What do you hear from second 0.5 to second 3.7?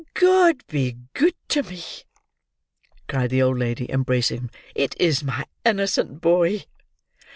be good to me!" cried the old